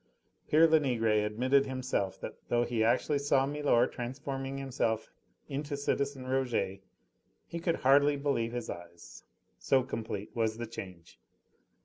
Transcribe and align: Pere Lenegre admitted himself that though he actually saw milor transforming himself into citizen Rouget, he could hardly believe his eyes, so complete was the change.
Pere 0.49 0.65
Lenegre 0.67 1.23
admitted 1.23 1.67
himself 1.67 2.19
that 2.21 2.33
though 2.49 2.63
he 2.65 2.83
actually 2.83 3.19
saw 3.19 3.45
milor 3.45 3.85
transforming 3.85 4.57
himself 4.57 5.11
into 5.47 5.77
citizen 5.77 6.25
Rouget, 6.25 6.81
he 7.45 7.59
could 7.59 7.75
hardly 7.75 8.15
believe 8.17 8.51
his 8.51 8.67
eyes, 8.67 9.25
so 9.59 9.83
complete 9.83 10.35
was 10.35 10.57
the 10.57 10.65
change. 10.65 11.19